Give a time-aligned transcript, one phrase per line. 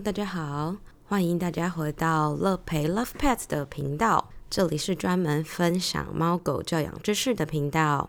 [0.00, 0.76] 大家好，
[1.08, 4.30] 欢迎大家回到乐培 Love Pets 的频道。
[4.48, 8.08] 这里是专门分享猫狗教养知识的频道，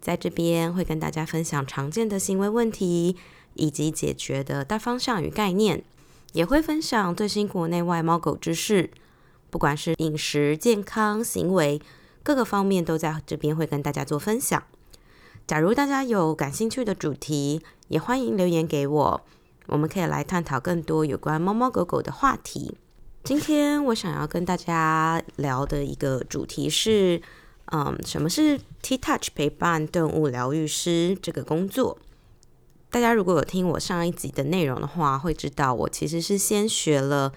[0.00, 3.16] 在这边会跟大家分享常见的行为问题
[3.54, 5.82] 以及解决的大方向与概念，
[6.34, 8.88] 也会分享最新国内外猫狗知识，
[9.50, 11.82] 不管是饮食、健康、行为
[12.22, 14.62] 各个方面，都在这边会跟大家做分享。
[15.48, 19.20] 假如大家有感兴趣的主题，也欢迎留言给我。
[19.68, 22.74] 我们可以来探讨更多有关猫猫狗狗的话题。
[23.22, 27.20] 今天我想要跟大家聊的一个主题是，
[27.66, 31.98] 嗯，什么是 T Touch 陪伴动物疗愈师这个工作？
[32.90, 37.30] 大家如果有听我上一集的内容的话，会知道我其实是先学了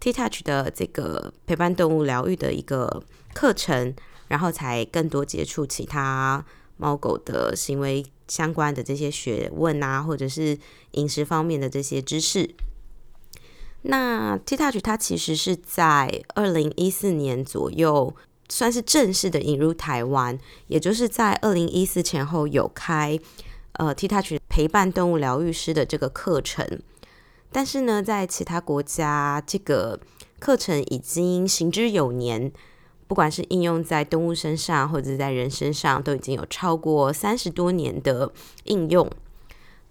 [0.00, 3.94] T Touch 的这个陪伴动物疗愈的一个课程，
[4.26, 6.44] 然后才更多接触其他
[6.76, 8.04] 猫狗的行为。
[8.28, 10.58] 相关的这些学问啊，或者是
[10.94, 12.56] 饮食方面的这些知识。
[13.82, 18.16] 那 T Touch 它其实是在二零一四年左右，
[18.48, 20.36] 算是正式的引入台湾，
[20.66, 23.16] 也就是在二零一四前后有开
[23.74, 26.82] 呃 T Touch 陪伴动物疗愈师的这个课程。
[27.52, 30.00] 但是呢，在其他国家，这个
[30.40, 32.50] 课程已经行之有年。
[33.08, 38.32] 不管是应用在动物身上，或者在人身上，都已经有超过三十多年的
[38.64, 39.08] 应用。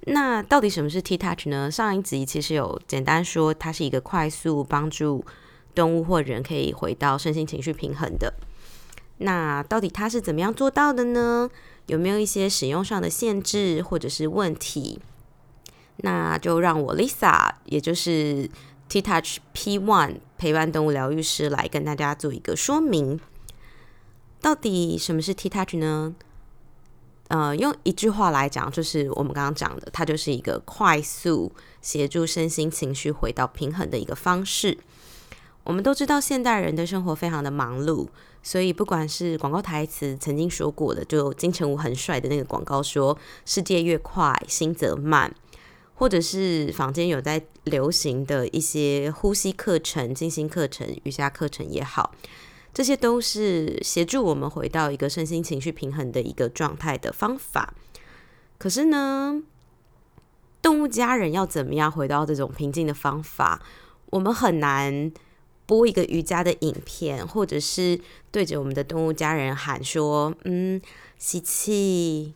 [0.01, 1.71] 那到底什么是 T Touch 呢？
[1.71, 5.25] 上一集其实有简单说，它是一个快速帮助
[5.73, 8.33] 动物或人可以回到身心情绪平衡的。
[9.19, 11.49] 那到底它是怎么样做到的呢？
[11.87, 14.99] 有没有一些使用上的限制或者是问题？
[15.97, 18.49] 那就让我 Lisa，也就是。
[18.87, 23.19] T Touch P One 陪伴动物疗愈师来跟大家做一个说明，
[24.41, 26.15] 到底什么是 T Touch 呢？
[27.27, 34.77] 呃，用一句话来讲，就是我们刚刚讲的，它就是一个快速协助身心情绪回到平衡的一个方式。
[35.63, 38.07] 我们都知道，现代人的生活非常的忙碌，
[38.43, 45.33] 所以不管是广告台词曾经说过的，就金城武很帅的那个广告说：“世界越快，心则慢。”
[45.95, 52.13] 或者是坊间有在流行的一些呼吸课程、静心课程、瑜伽课程也好，
[52.73, 57.73] 这些都是协助我们回到一个身心情绪平衡的一个状态的方法。
[58.57, 59.41] 可是呢，
[60.61, 63.61] 动物家人要怎么样回到这种平静的方法？
[64.11, 65.11] 我们很难
[65.65, 67.99] 播一个瑜伽的影片，或者是
[68.31, 70.81] 对着我们的动物家人喊说：“嗯，
[71.17, 72.33] 吸气，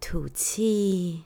[0.00, 1.22] 吐气。”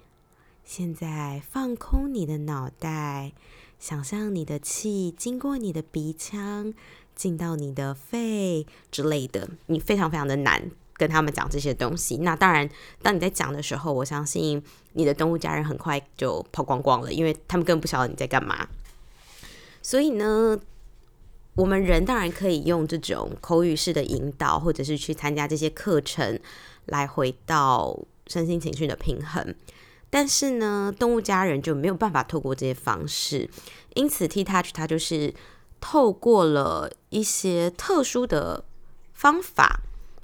[0.68, 3.32] 现在放空你的脑袋，
[3.78, 6.74] 想象你的气经过你的鼻腔
[7.14, 9.48] 进到你的肺之类的。
[9.68, 12.18] 你非常非常的难跟他们讲这些东西。
[12.18, 12.68] 那当然，
[13.00, 14.62] 当你在讲的时候，我相信
[14.92, 18.68] 你的动物家人很快就跑光光了，因为他们根本不晓得你在干嘛。
[19.80, 20.60] 所以呢，
[21.54, 26.38] 我们人当然可以用这种口语式的引导，或者是去参加这些课程，
[26.84, 29.54] 来回到身心情绪的平衡。
[30.10, 33.50] 但是呢，动物家人就没有办法透过这些方式，
[33.94, 35.34] 因此 T Touch 它就是
[35.80, 38.64] 透过了一些特殊的
[39.12, 39.80] 方法，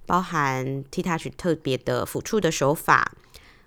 [0.07, 3.13] 包含 T Touch 特别的抚触的手法，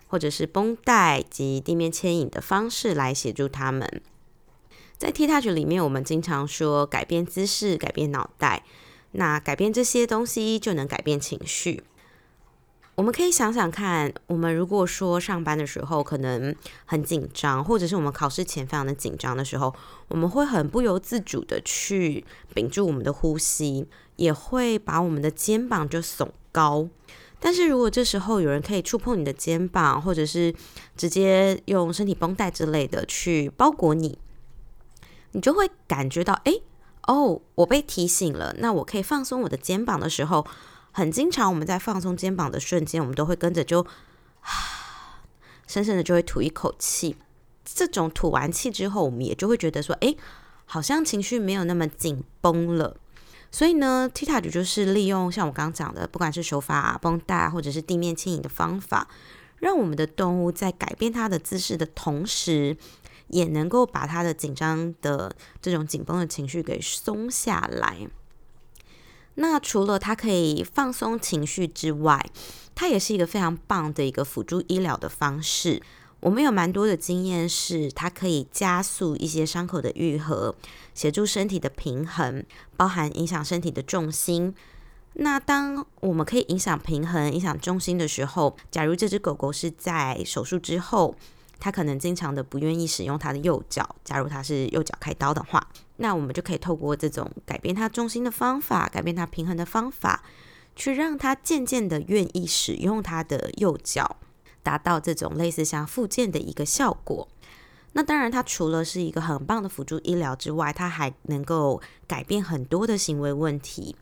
[0.08, 4.02] 或者是绷带及地面牵引的方式来协助他们。
[4.98, 8.64] 在 T Touch 里面，我们经常说改变姿势、改变脑袋，
[9.12, 11.84] 那改变这些东西就能改变情绪。
[12.98, 16.54] 我们可以想想看，我们如果说上班的时候可能
[16.86, 19.72] 很紧张，或者是我们考试前非常的紧张的时候，
[20.08, 22.26] 我们会很不由自主的去
[22.56, 26.90] 屏住我们的呼吸，也会把我们的肩膀就耸高。
[27.40, 30.56] 但是如果这时候有人可以触碰你的肩膀，或者是
[30.96, 34.18] 直接用身体绷带之类的去包裹你，
[35.34, 36.54] 你就会感觉到，哎，
[37.04, 40.48] 哦，我被提醒了，那我可以放松我的肩膀的时候。
[40.92, 43.86] 很经常，我们在放松肩膀的瞬间，我们都会跟着就，
[45.68, 47.18] 深深的就会吐一口气。
[47.64, 50.16] 这种吐完气之后，我们也就会觉得说，哎，
[50.66, 52.98] 好像情绪没有那么紧绷了。
[53.52, 59.08] 所以呢，Tita 姐就是利用像我刚刚讲的，不管是手法、绷带或者是地面牵引的方法，
[59.60, 62.76] 让我们的动物在改变它的姿势的同时，
[63.28, 68.08] 也能够把它的紧张的这种紧绷的情绪给松下来。
[69.40, 72.24] 那除了它可以放松情绪之外，
[72.74, 75.82] 它也是一个非常棒的一个辅助医疗的方式。
[76.20, 80.56] 我们有蛮多的经验，是它可以加速一些伤口的愈合，
[80.96, 82.44] 协助身体的平衡，
[82.76, 84.56] 包含影响身体的重心。
[85.14, 91.16] 那当我们可以影响平衡、影响重心的时候，假如这只狗狗是在手术之后，
[91.60, 93.96] 他可能经常的不愿意使用他的右脚。
[94.04, 95.68] 假如他是右脚开刀的话，
[95.98, 100.24] 那我们就可以透过这种改变他重心的方法，改变他平衡的方法，
[100.76, 104.18] 去让他渐渐的愿意使用他的右脚，
[104.62, 107.28] 达到这种类似像复健的一个效果。
[107.94, 113.96] 那当然，它除了是一个很棒的辅助医疗之外，它还能够改变很多的行为问题，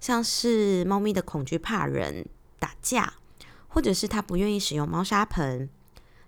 [0.00, 2.24] 像是猫咪的恐惧、怕人、
[2.58, 3.12] 打架，
[3.68, 5.68] 或者是它不愿意使用猫砂盆。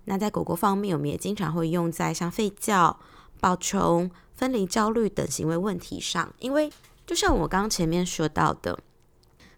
[0.07, 2.99] 那在狗狗方面，我们也经常会用在像吠叫、
[3.39, 6.35] 暴冲、分离焦虑等行为问题上。
[6.41, 6.73] 因为
[7.07, 8.79] 就像我刚刚前面说到的，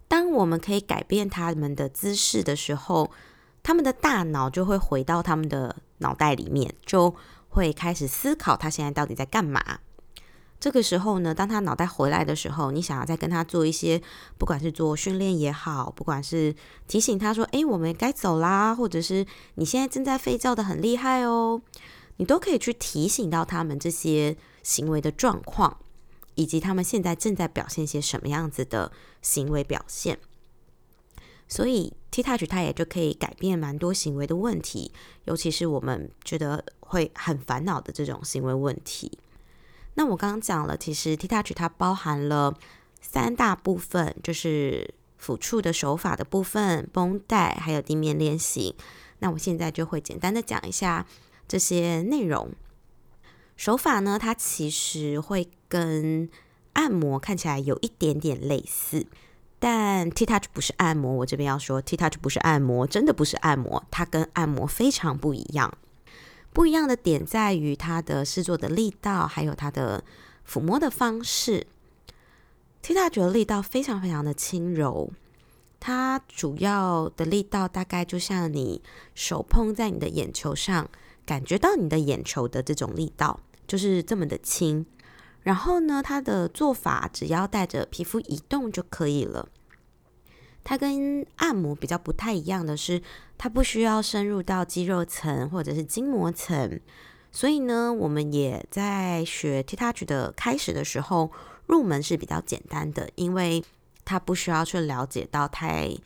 [0.09, 3.11] 当我们可以改变它们的姿势的时候，
[3.63, 7.15] 他们的大脑就会回到他们的脑袋里面，就。
[7.51, 9.81] 会开始思考他现在到底在干嘛。
[10.61, 14.03] 这个时候呢，当他脑袋回来的时候，你想要再跟他做一些，
[14.39, 16.53] 不管是做训练也好，不管是
[16.89, 19.25] 提醒他说：“诶，我们该走啦”，或者是
[19.55, 21.63] 你现在正在吠叫的很厉害哦，
[22.17, 25.79] 你都可以去提醒到他们这些行为的状况，
[26.35, 28.91] 以及他们现在正在表现些什么样子的
[29.23, 30.19] 行为表现。
[31.47, 34.91] 所以 T Touch 它也就可以改变蛮多行为的问题，
[35.25, 39.19] 尤其是我们觉得会很烦恼的这种行为问题。
[39.99, 42.55] 那我刚刚讲了，其实 T Touch 它包含了
[43.01, 48.77] 三大部分，就是抚触的手法的部分、绷带，还有地面练习。
[49.19, 51.05] 那我现在就会简单的讲一下
[51.49, 52.53] 这些内容。
[53.57, 56.31] 手法呢，它其实会跟
[56.75, 59.05] 按摩看起来有一点点类似。
[59.59, 65.77] 但 T Touch 不是按摩，我这边要说 T Touch 不是按摩，真的不是按摩，它跟按摩非常不一样。
[66.59, 70.03] 不一样的点在于它的施作的力道，还有它的
[70.45, 71.69] 抚摸的方式。
[72.83, 75.13] T 大觉的力道非常非常的轻柔，
[75.79, 78.83] 它主要的力道大概就像你
[79.15, 80.91] 手碰在你的眼球上，
[81.25, 83.39] 感觉到你的眼球的这种力道，
[83.69, 84.85] 就是这么的轻。
[85.45, 89.49] 然后呢，它的做法只要带着皮肤移动就可以了。
[90.65, 93.03] 它跟按摩比较不太一样的是，
[93.37, 96.81] 它不需要深入到肌肉层或者是筋膜层。
[97.33, 101.31] 所以呢，我们也在学 T Touch 的开始的时候，
[101.67, 103.65] 入门是比较简单的，因为
[104.05, 105.97] 它不需要去了解到太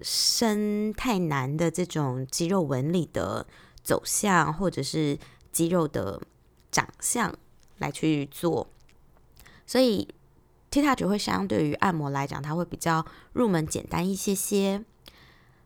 [0.00, 3.46] 深太难的这种肌肉纹理的
[3.82, 5.18] 走向，或者是
[5.50, 6.20] 肌肉的
[6.70, 7.34] 长相。
[7.78, 8.68] 来去做，
[9.66, 10.06] 所以
[10.72, 13.04] T Touch 会相对于按摩来讲，它会比较
[13.34, 14.82] 入门简单一些些。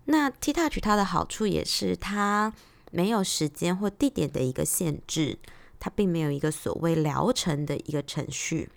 [0.06, 2.52] 那 T Touch 它的好处也是它
[2.90, 5.38] 没有时间或地点的一个限制，
[5.78, 8.68] 它并没有一个所谓疗程的一个程序，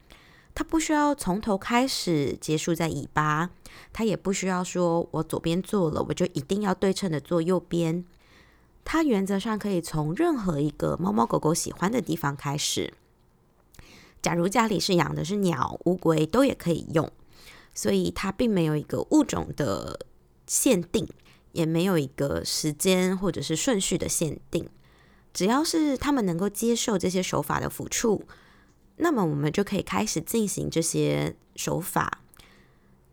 [0.53, 3.49] 它不需要从头开始结束在尾巴，
[3.91, 8.05] 它也不需要说我左边做了，我就一定要对称的做右边，
[8.85, 12.93] 它原则上可以从任何一个猫猫狗狗喜欢的地方开始。
[14.21, 17.09] 假如家里是养的是鸟、乌龟，都也可以用，
[17.73, 20.05] 所以它并没有一个物种的
[20.45, 21.07] 限定，
[21.53, 24.67] 也没有一个时间或者是顺序的限定。
[25.33, 28.23] 只要是他们能够接受这些手法的抚触，
[28.97, 32.21] 那么我们就可以开始进行这些手法。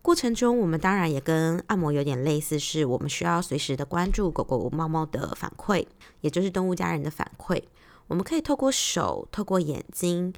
[0.01, 5.85] 过程中，我们当然也跟按摩有点类似，是我们需要随时的关注狗狗、猫猫的反馈，
[6.21, 7.63] 也就是动物家人的反馈。
[8.07, 10.33] 我们可以透过手、透过眼睛。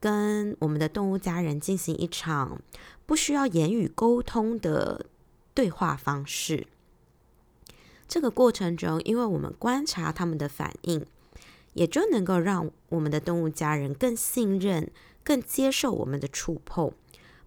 [0.00, 2.62] 跟我们的动物家人进行一场
[3.04, 5.04] 不需要言语沟通的
[5.52, 6.66] 对话方式。
[8.08, 11.04] 这个过程中，因为我们观察他们的反应，
[11.74, 14.90] 也就能够让我们的动物家人更信任、
[15.22, 16.90] 更接受我们的触碰，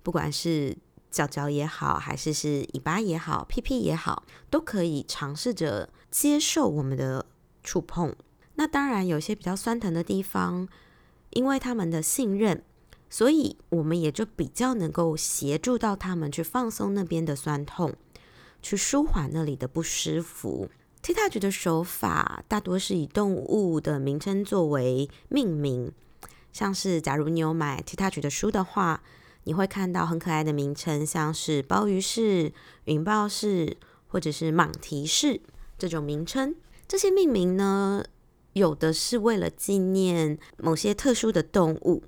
[0.04, 0.78] 不管是
[1.10, 7.26] 脚脚也好，还是是尾巴也好、屁屁也好，都可以尝试着接受我们的
[7.64, 8.16] 触碰。
[8.56, 10.70] 那当然，有些比较酸疼的地方。
[11.36, 12.64] 因为他们的信任，
[13.10, 17.94] 所以我们也就比较能够协助到他们去放松那边的酸痛，
[18.62, 20.70] 去舒缓那里的不舒服。
[21.02, 25.92] T Touch 的手法大多是以动物的名称作为命名，
[26.54, 29.04] 像是假如你有买 T Touch 的书的话，
[29.44, 32.54] 你会看到很可爱的名称，像是鲍鱼式、
[32.86, 33.76] 云豹式
[34.08, 35.42] 或者是蟒蹄式
[35.78, 36.56] 这种名称。
[36.88, 38.04] 这些命名呢？
[38.54, 42.04] 有的是为了纪念某些特殊的动物，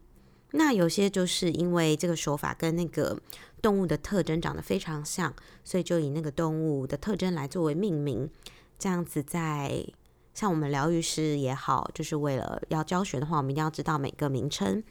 [0.51, 3.19] 那有些就是因为这个手法跟那个
[3.61, 5.33] 动物的特征长得非常像，
[5.63, 8.29] 所以就以那个动物的特征来作为命名。
[8.77, 9.85] 这样子，在
[10.33, 14.83] 像我们疗愈师也好，就是为了要教学的话，我们一定要知道每个名称，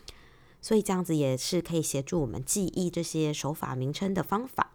[0.61, 4.73] 所以这样子也是可以协助我们记忆这些手法名称的方法。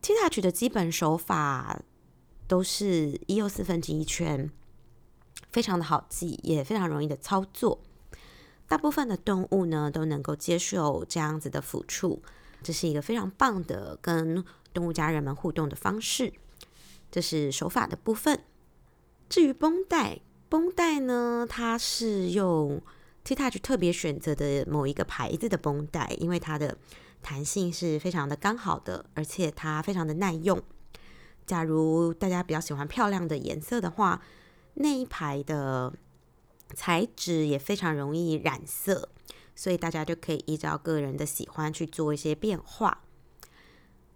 [0.00, 1.80] T Touch 的基本手法
[2.48, 4.50] 都是一又四分之一圈。
[5.52, 7.80] 非常的好记，也非常容易的操作。
[8.66, 12.22] 大部分的动物呢都能够接受这样子的抚触，
[12.62, 14.42] 这是一个非常棒的跟
[14.72, 16.32] 动物家人们互动的方式。
[17.10, 18.42] 这是手法的部分。
[19.28, 22.80] 至于绷带，绷带呢，它是用
[23.24, 26.78] T Touch 特别选择的某一个牌子的绷带，因为它的
[27.22, 30.62] 弹性是非常的刚好的，而且它非常的耐用。
[31.44, 34.22] 假如大家比较喜欢漂亮的颜色的话，
[34.74, 35.92] 那一排的
[36.74, 39.08] 材质也非常容易染色，
[39.54, 43.02] 所以大家就可以依照个人的喜欢去做一些变化。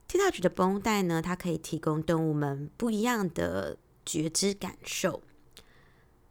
[0.08, 5.22] T Touch 的绷带呢，它可以提供动物们不一样的觉知感受。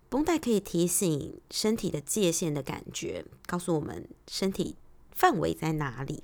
[0.08, 4.78] 绷带可以提醒身体的界限的感觉，告诉我们身体
[5.12, 6.24] 范围在哪里，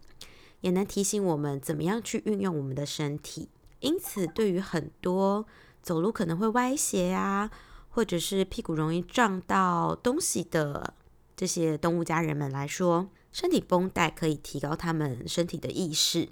[0.62, 3.50] 也能提醒我们怎么样去运用我们的身体。
[3.82, 5.46] 因此，对于很多
[5.82, 7.52] 走路可能会歪斜啊，
[7.92, 10.96] 或者是屁股容易撞到东西的
[11.36, 16.30] 这些动物家人们来说，身体绷带可以提高他们身体的意识，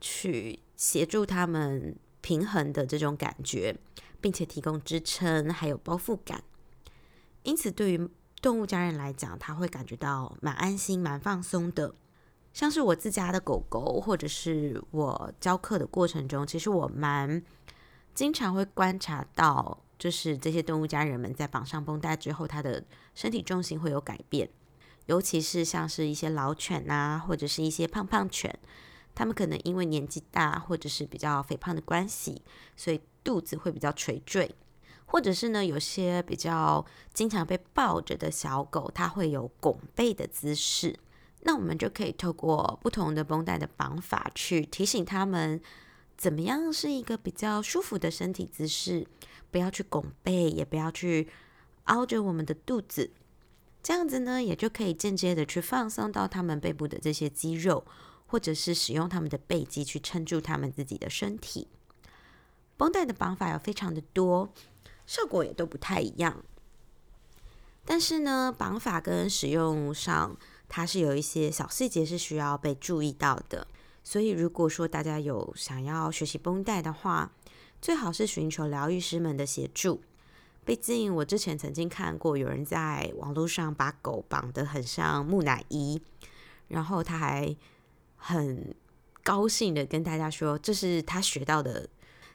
[0.00, 3.76] 去协助他们平衡的这种感觉，
[4.20, 6.42] 并且提供支撑还有包覆感。
[7.42, 8.08] 因此，对于
[8.42, 11.94] 动物家人来讲，他会感觉到蛮安心、蛮放松的。
[12.52, 17.42] 像是我自家的狗狗，或者是我教课的过程中，其实我蛮
[18.14, 24.48] 经常会观察到，就是这些动物家人们在绑上绷带之后，它的身体重心会有改变。
[25.06, 28.58] 尤其是像是一些老犬啊，或者是一些胖胖犬，
[29.14, 32.42] 它们可能因为年纪大，或者是比较肥胖的关系，
[32.76, 34.54] 所以肚子会比较垂坠。
[35.06, 40.98] 或者是呢，有些比较经常被抱着的小狗，它会有拱背的姿势。
[41.44, 45.58] 那我们就可以透过不同的绷带的绑法，去提醒他们
[46.18, 49.06] 怎么样是一个比较舒服的身体姿势，
[49.50, 51.28] 不要去拱背，也不要去
[51.84, 53.10] 凹着我们的肚子。
[53.82, 57.84] 这样子呢，也就可以间接的去放松到他们背部的这些肌肉，
[58.26, 61.68] 或者是使用他们的背肌去撑住他们自己的身体。
[62.76, 64.52] 绷带的绑法有非常的多，
[65.06, 66.42] 效果也都不太一样。
[67.84, 70.36] 但是呢，绑法跟使用上。
[70.70, 73.66] 它是有一些小细节是需要被注意到的，
[74.04, 77.32] 所以如果说大家有想要学习绷带的话，
[77.80, 80.02] 最好是寻求疗愈师们的协助。
[80.64, 86.00] 毕竟我之前曾经看过有人在网络上把狗绑得很像木乃伊，
[86.68, 87.56] 然后他还
[88.16, 88.74] 很
[89.22, 91.88] 高兴的跟大家说这是他学到的，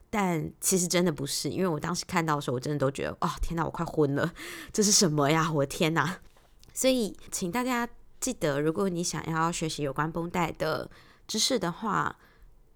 [0.10, 4.34] 但其实真的不是，因为我当时看到的时候，我真的都觉得哦天哪，我快昏了，
[4.74, 5.52] 这是什么呀？
[5.52, 6.20] 我的天哪！
[6.74, 7.88] 所以请大家。
[8.24, 10.90] 记得，如果你想要学习有关绷带的
[11.28, 12.18] 知识的话，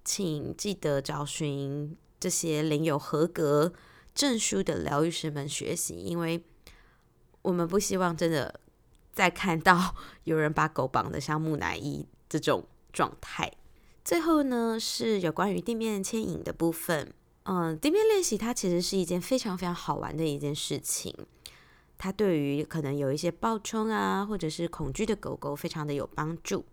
[0.03, 3.73] 请记得找寻这些领有合格
[4.15, 6.43] 证书的疗愈师们学习，因为
[7.41, 8.59] 我们不希望真的
[9.13, 13.51] 再看到有人把狗绑得像木乃伊这种状态。
[14.03, 17.13] 最后呢，是有关于地面牵引的部分。
[17.43, 21.15] 嗯，地面练习它其实是一件非常非常好玩的一件事情。
[21.97, 26.65] 它对于可能有一些暴冲啊，或者是恐惧的狗狗，非常的有帮助。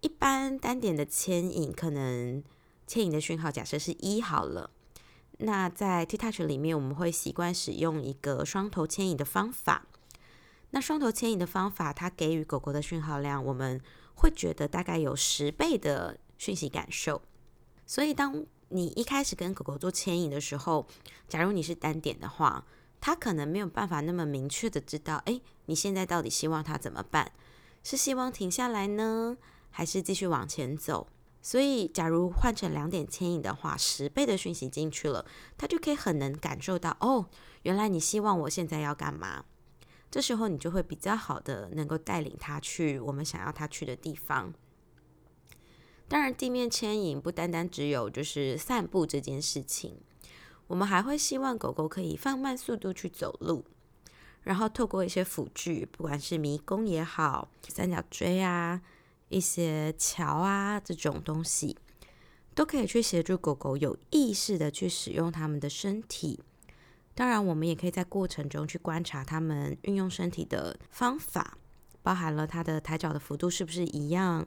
[0.00, 2.42] 一般单点的牵引，可能
[2.88, 4.70] 牵引的讯号假设是一好了。
[5.40, 9.86] 那在 T Touch 里面，我们会习惯使用一个双头牵引的方法。
[10.70, 13.80] 那双头牵引的方法，它给予狗狗的讯号量，我们
[14.16, 17.22] 会觉得大概有十倍的讯息感受。
[17.86, 20.86] 所以，当你一开始跟狗狗做牵引的时候，
[21.28, 22.66] 假如你是单点的话，
[23.00, 27.30] 它可能没有办法那么明确的知道，哎，你现在到底希望它怎么办？
[27.84, 29.38] 是希望停下来呢，
[29.70, 31.06] 还是继续往前走？
[31.40, 35.24] 所以，假如换成两点牵引的话，十倍的讯息进去了，
[35.56, 37.26] 他就可以很能感受到，哦，
[37.62, 39.44] 原来你希望我现在要干嘛？
[40.10, 44.52] 这时候你就会比较好的能够带领他去我们想要他去的地方。
[46.08, 50.00] 当然，地面牵引不单单只有就是散步这件事情。
[50.66, 53.64] 我们还会希望狗狗可以放慢速度去走路，
[54.42, 58.80] 然后透过一些辅具，不管是迷宫也好、三角锥啊、
[59.28, 61.76] 一些桥啊这种东西，
[62.54, 66.40] 都可以去协助狗狗有意识的去使用它们的身体。
[67.14, 71.58] 当然，我们也可以在过程中去观察它们运用身体的方法，
[72.02, 74.46] 包含了它的抬脚的幅度是不是一样，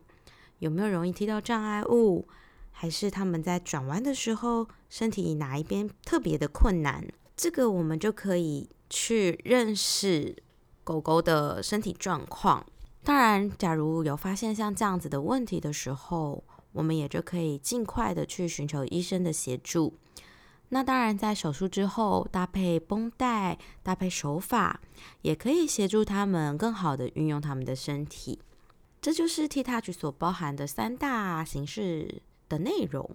[0.59, 2.27] 有没有容易踢到障碍物。
[2.73, 7.05] 还是他们在转弯的时候，身体哪一边特别的困难？
[7.35, 10.35] 这个我们就可以去认识
[10.83, 12.65] 狗狗的身体状况。
[13.03, 19.97] 当然，假如有发现像这样子的问题的时候，我们也就可以尽快的去寻求医生的协助。
[20.69, 24.79] 那当然，在手术之后搭配绷带、搭配手法，
[25.23, 28.39] 也可以协助他们更好的运用他们的身体。
[29.01, 33.09] 这就是 T Touch 所包含的三大形式的内容，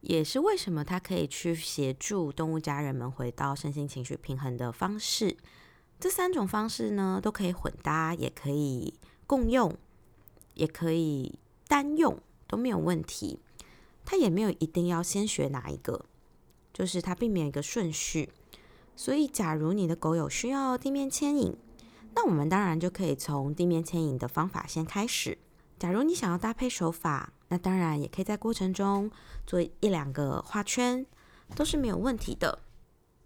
[0.00, 5.36] 也是为什么它可以去协助动物家人们回到身心情绪平衡的方式。
[6.02, 8.92] 这三种方式呢，都可以混搭，也可以
[9.24, 9.72] 共用，
[10.54, 12.18] 也可以单用，
[12.48, 13.38] 都没有问题。
[14.04, 16.04] 它也没有一定要先学哪一个。
[16.72, 18.30] 就是它并没有一个顺序，
[18.96, 21.56] 所以假如你的狗有需要地面牵引，
[22.16, 25.38] 那我们当然就可以从地面牵引的方法先开始。
[25.78, 29.08] 假如你想要搭配手法，那当然也可以在过程中
[29.46, 31.06] 做一两个画圈，
[31.54, 32.58] 都是没有问题的。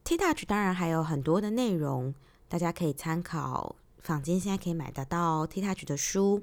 [0.05, 2.15] T Touch 当然还有很多的内容，
[2.49, 6.43] 大家可以参考坊间现在可以买得到 T Touch 的书。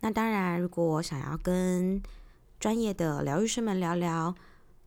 [0.00, 2.02] 那当然，如果想要跟
[2.60, 4.34] 专业的疗愈师们聊聊。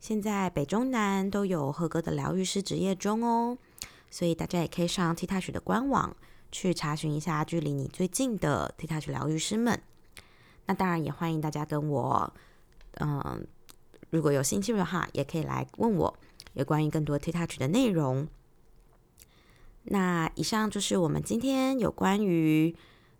[0.00, 3.58] 现在北中南都有合格的疗愈师职业中哦，
[4.08, 6.16] 所以大家也可以上 T Touch 的官网
[6.52, 9.82] 去查询一下距离你最近的 T Touch 疗愈师们。
[10.66, 12.32] 那当然也欢迎大家跟我，
[13.00, 13.44] 嗯，
[14.10, 16.16] 如果有兴趣的话，也可以来问我
[16.52, 18.28] 有关于更多 T Touch 的内容。
[19.90, 22.74] 那以上就是我们今天有关于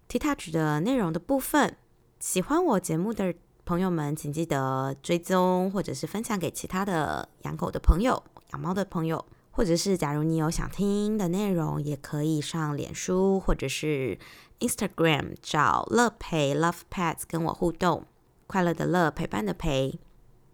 [0.08, 1.76] T Touch 的内容的部分。
[2.20, 3.34] 喜欢我节目的。
[3.68, 8.22] 朋友们，请记得追踪或者是分享给其他的养狗的朋友、
[8.52, 14.18] 养猫的朋友，或者是假如你有想听的内容，也可以上脸书或者是
[14.60, 18.06] Instagram 找乐陪 Love Pets 跟我互动，
[18.46, 20.00] 快乐的乐陪伴的陪，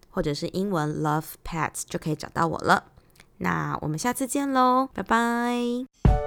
[0.09, 2.91] 或者是英文 Love Pets 就可以找到我了。
[3.37, 6.24] 那我们下次见喽，拜拜。